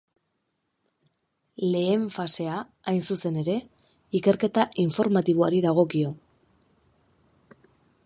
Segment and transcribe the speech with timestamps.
[1.73, 2.57] Lehen fasea,
[2.93, 3.59] hain zuzen ere,
[4.21, 6.15] ikerketa informatiboari dagokio.